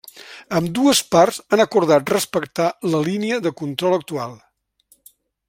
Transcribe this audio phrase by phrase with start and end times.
[0.59, 4.35] Ambdues parts han acordat respectar la línia de control actual.